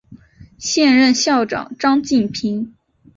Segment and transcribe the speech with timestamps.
[0.57, 2.73] 现任校长为张晋平。